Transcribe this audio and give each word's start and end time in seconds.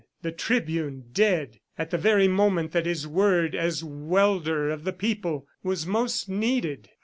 The 0.23 0.31
tribune 0.31 1.03
dead, 1.11 1.59
at 1.77 1.91
the 1.91 1.97
very 1.99 2.27
moment 2.27 2.71
that 2.71 2.87
his 2.87 3.05
word 3.05 3.53
as 3.53 3.83
welder 3.83 4.71
of 4.71 4.83
the 4.83 4.93
people 4.93 5.45
was 5.61 5.85
most 5.85 6.27
needed! 6.27 6.89